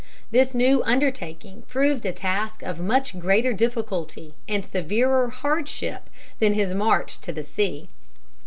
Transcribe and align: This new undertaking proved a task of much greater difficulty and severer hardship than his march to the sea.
This 0.31 0.55
new 0.55 0.81
undertaking 0.81 1.61
proved 1.67 2.03
a 2.07 2.11
task 2.11 2.63
of 2.63 2.79
much 2.79 3.19
greater 3.19 3.53
difficulty 3.53 4.33
and 4.49 4.65
severer 4.65 5.29
hardship 5.29 6.09
than 6.39 6.53
his 6.53 6.73
march 6.73 7.21
to 7.21 7.31
the 7.31 7.43
sea. 7.43 7.87